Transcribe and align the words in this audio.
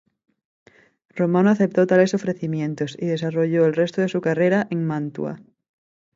Romano 1.15 1.51
aceptó 1.51 1.85
tales 1.85 2.15
ofrecimientos, 2.15 2.97
y 2.99 3.05
desarrolló 3.05 3.67
el 3.67 3.75
resto 3.75 4.01
de 4.01 4.09
su 4.09 4.19
carrera 4.19 4.65
en 4.71 4.83
Mantua. 4.83 5.39